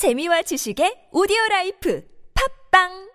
[0.00, 2.00] 재미와 지식의 오디오 라이프.
[2.32, 3.09] 팝빵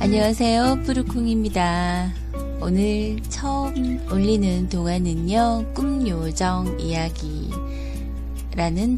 [0.00, 0.82] 안녕하세요.
[0.84, 2.10] 푸르콩입니다.
[2.60, 7.50] 오늘 처음 올리는 동화는요, 꿈요정 이야기라는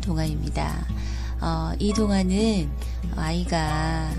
[0.01, 0.96] 동화입니다.
[1.41, 2.71] 어, 이 동화는
[3.17, 4.11] 아이가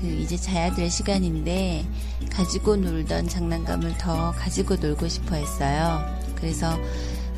[0.00, 1.84] 그 이제 자야 될 시간인데
[2.30, 6.04] 가지고 놀던 장난감을 더 가지고 놀고 싶어 했어요.
[6.36, 6.78] 그래서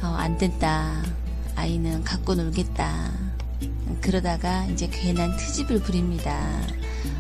[0.02, 1.02] 어, 안 된다.
[1.56, 3.12] 아이는 갖고 놀겠다.
[4.00, 6.38] 그러다가 이제 괜한 트집을 부립니다.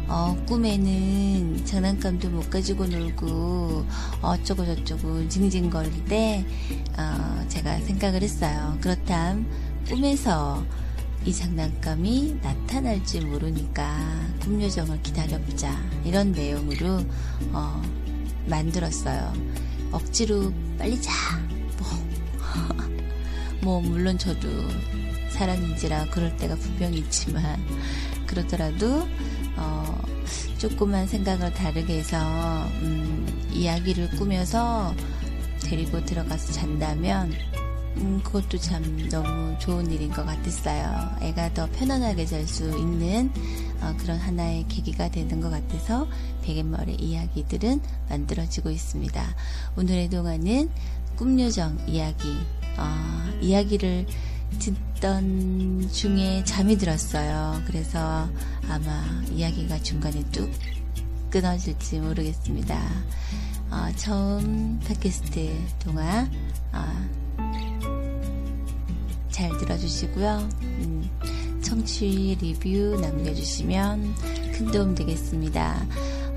[0.08, 3.86] 어, 꿈에는 장난감도 못 가지고 놀고
[4.22, 6.44] 어쩌고 저쩌고 징징거릴 때
[6.98, 8.76] 어, 제가 생각을 했어요.
[8.80, 9.46] 그렇담
[9.88, 10.64] 꿈에서
[11.24, 13.98] 이 장난감이 나타날지 모르니까
[14.42, 15.70] 꿈요정을 기다려보자
[16.04, 17.04] 이런 내용으로
[17.52, 17.82] 어,
[18.46, 19.32] 만들었어요.
[19.92, 21.12] 억지로 빨리 자.
[21.78, 21.88] 뭐,
[23.62, 24.48] 뭐 물론 저도
[25.30, 27.58] 사람인지라 그럴 때가 분명히 있지만
[28.26, 29.06] 그러더라도
[29.56, 30.02] 어,
[30.56, 32.18] 조금만 생각을 다르게 해서
[32.82, 34.94] 음, 이야기를 꾸며서
[35.64, 37.32] 데리고 들어가서 잔다면
[37.96, 41.16] 음, 그것도 참 너무 좋은 일인 것 같았어요.
[41.20, 43.30] 애가 더 편안하게 잘 수 있는
[43.80, 46.06] 어, 그런 하나의 계기가 되는 것 같아서
[46.42, 49.22] 베갯머리 이야기들은 만들어지고 있습니다.
[49.76, 50.70] 오늘의 동화는
[51.16, 52.28] 꿈요정 이야기.
[52.78, 54.06] 어, 이야기를
[54.58, 57.60] 듣던 중에 잠이 들었어요.
[57.66, 58.28] 그래서
[58.68, 60.50] 아마 이야기가 중간에 뚝
[61.30, 62.78] 끊어질지 모르겠습니다.
[63.70, 66.28] 어, 처음 팟캐스트 동화
[66.72, 67.08] 어,
[69.40, 70.48] 잘 들어주시고요.
[70.60, 71.08] 음,
[71.62, 74.14] 청취 리뷰 남겨주시면
[74.52, 75.86] 큰 도움 되겠습니다.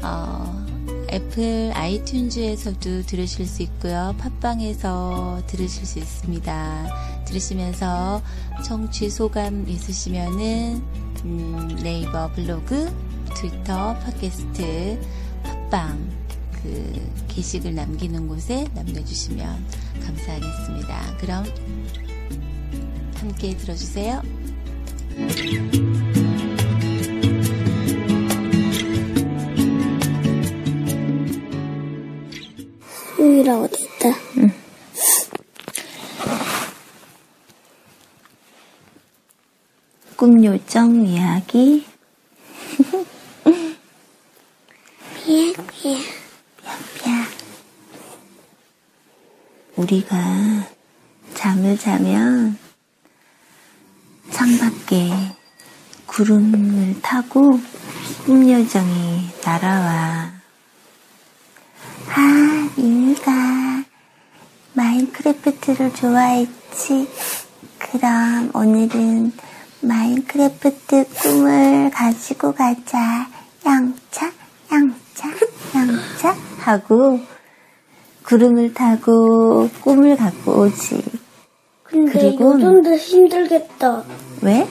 [0.02, 0.66] 어,
[1.12, 4.16] 애플 아이튠즈에서도 들으실 수 있고요.
[4.18, 7.26] 팟빵에서 들으실 수 있습니다.
[7.26, 8.22] 들으시면서
[8.64, 10.82] 청취 소감 있으시면은
[11.26, 12.90] 음, 네이버 블로그,
[13.36, 15.02] 트위터, 팟캐스트,
[15.44, 16.10] 팟빵
[16.54, 19.66] 그 게시글 남기는 곳에 남겨주시면
[20.06, 21.18] 감사하겠습니다.
[21.18, 21.44] 그럼
[23.24, 24.22] 함께 들어주세요.
[33.18, 34.10] 여기라 어디 있다.
[40.18, 41.86] 꿈요정 이야기
[45.26, 45.98] 미야, 미야.
[47.08, 47.28] 야
[49.78, 50.18] 우리가
[51.34, 52.63] 잠을 자면
[54.34, 55.12] 창밖에
[56.08, 57.60] 구름을 타고
[58.26, 60.32] 꿈요정이 날아와.
[62.10, 63.84] 아, 미니가
[64.74, 67.08] 마인크래프트를 좋아했지.
[67.78, 69.32] 그럼 오늘은
[69.82, 73.30] 마인크래프트 꿈을 가지고 가자.
[73.66, 74.32] 양차,
[74.72, 75.30] 양차,
[75.76, 77.20] 양차 하고
[78.24, 81.13] 구름을 타고 꿈을 갖고 오지.
[81.94, 84.04] 그리고- 요즘도 힘들겠다.
[84.42, 84.68] 왜?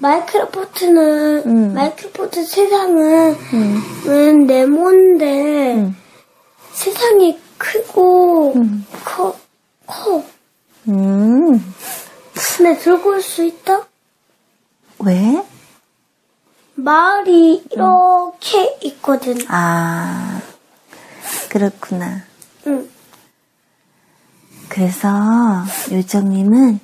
[0.00, 1.74] Minecraft는 음.
[1.74, 5.96] Minecraft 세상은 음, 은 네모인데 음,
[6.72, 8.86] 세상이 크고 음.
[9.04, 9.34] 커
[9.86, 10.22] 커.
[10.88, 11.74] 음.
[12.56, 13.86] 근데 들고 올 수 있다?
[15.00, 15.42] 왜?
[16.74, 19.36] 마을이 이렇게 있거든.
[19.48, 20.40] 아,
[21.50, 22.22] 그렇구나.
[24.78, 24.84] 응.
[24.84, 26.78] 그래서 요정님은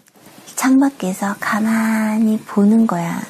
[0.57, 3.23] 창밖에서 가만히 보는 거야.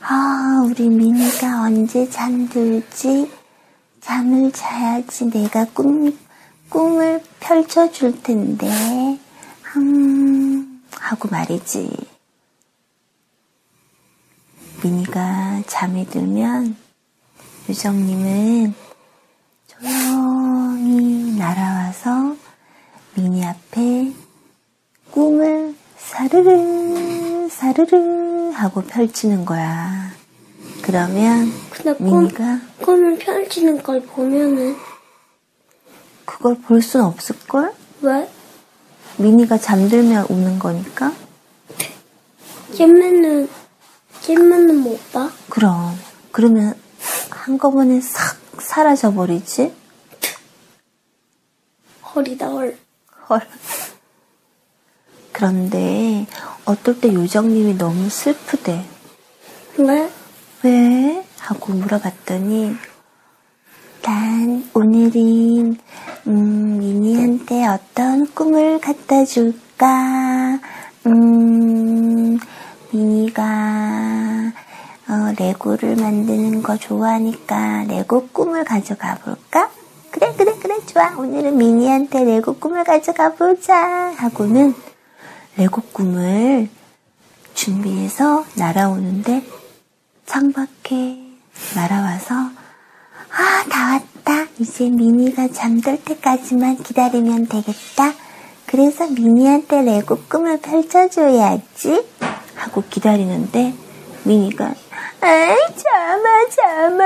[0.00, 3.30] 아, 우리 미니가 언제 잠들지?
[4.00, 6.18] 잠을 자야지 내가 꿈,
[6.68, 8.68] 꿈을 펼쳐줄 텐데.
[9.76, 11.88] 음, 하고 말이지.
[14.82, 16.74] 미니가 잠이 들면
[17.68, 18.74] 요정님은
[19.68, 22.31] 조용히 날아와서
[23.22, 24.12] 미니 앞에
[25.12, 30.10] 꿈을 사르르 사르르 하고 펼치는 거야.
[30.82, 34.74] 그러면 근데 꿈, 미니가 꿈을 펼치는 걸 보면은
[36.24, 37.72] 그걸 볼 순 없을걸?
[38.00, 38.28] 왜?
[39.18, 41.12] 미니가 잠들면 우는 거니까?
[42.74, 43.48] 잼맨은
[44.22, 45.30] 잼맨은 못 봐?
[45.48, 45.96] 그럼.
[46.32, 46.74] 그러면
[47.30, 49.72] 한꺼번에 싹 사라져 버리지?
[52.16, 52.76] 헐이다 헐.
[53.32, 53.40] 헐.
[55.32, 56.26] 그런데
[56.66, 58.84] 어떨 때 요정님이 너무 슬프대.
[59.78, 60.10] 왜?
[60.62, 61.24] 왜?
[61.38, 62.76] 하고 물어봤더니
[64.02, 65.78] 난 오늘은
[66.26, 70.60] 음, 미니한테 어떤 꿈을 갖다 줄까?
[71.06, 72.38] 음,
[72.90, 73.42] 미니가
[75.08, 79.70] 어, 레고를 만드는 거 좋아하니까 레고 꿈을 가져가 볼까?
[80.10, 83.76] 그래 그래 그래 좋아 오늘은 미니한테 레고 꿈을 가져가 보자
[84.16, 84.74] 하고는
[85.58, 86.70] 레고 꿈을
[87.52, 89.44] 준비해서 날아오는데
[90.24, 91.18] 창밖에
[91.74, 94.50] 날아와서 아, 다 왔다.
[94.58, 98.14] 이제 미니가 잠들 때까지만 기다리면 되겠다.
[98.64, 102.06] 그래서 미니한테 레고 꿈을 펼쳐줘야지.
[102.54, 103.74] 하고 기다리는데
[104.24, 104.74] 미니가
[105.24, 107.04] 아이 잠아 잠아.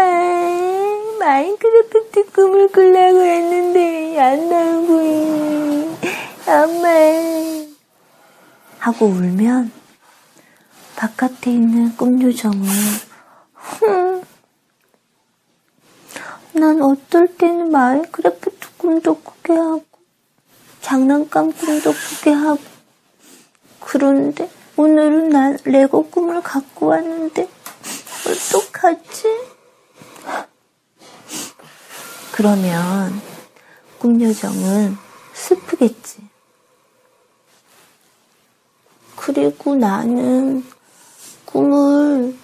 [1.19, 5.97] Minecraft 꿈을 꾸려고 했는데 안 나오고.
[6.47, 6.89] 엄마.
[8.79, 9.71] 하고 울면
[10.97, 12.65] 바깥에 있는 꿈요정은
[13.53, 14.23] 흠,
[16.55, 19.85] 난 어떨 때는 Minecraft 꿈도 꾸게 하고
[20.81, 22.63] 장난감 꿈도 꾸게 하고.
[23.81, 24.49] 그런데
[24.79, 27.56] 오늘은 난 레고 꿈을 갖고 왔는데
[28.26, 29.28] 어떡하지?
[32.32, 33.20] 그러면
[33.99, 34.96] 꿈요정은
[35.32, 36.28] 슬프겠지.
[39.14, 40.64] 그리고 나는
[41.44, 42.37] 꿈을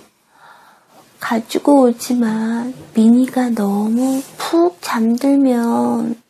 [1.21, 6.21] 가지고 오지만 미니가 너무 푹 잠들면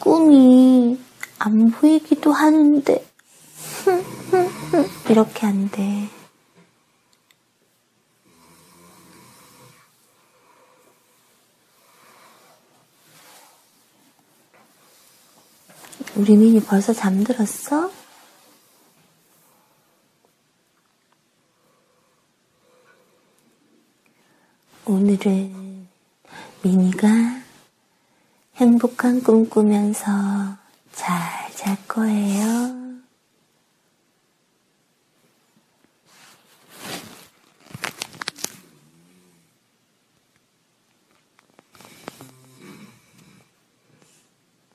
[0.00, 0.98] 꿈이
[1.38, 3.06] 안 보이기도 하는데
[5.08, 6.08] 이렇게 안 돼.
[16.18, 17.90] 우리 미니 벌써 잠들었어?
[24.84, 25.88] 오늘은
[26.62, 27.08] 미니가
[28.56, 30.10] 행복한 꿈 꾸면서
[30.92, 32.87] 잘 잘 거예요.